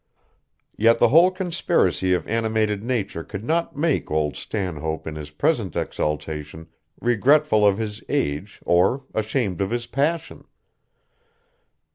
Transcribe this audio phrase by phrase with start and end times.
[0.77, 5.75] Yet the whole conspiracy of animated nature could not make old Stanhope in his present
[5.75, 10.45] exaltation regretful of his age or ashamed of his passion.